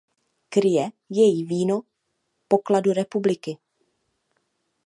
Kryje 0.49 0.91
jej 1.09 1.43
víno 1.43 1.81
pokladu 2.47 2.93
republiky. 2.93 3.57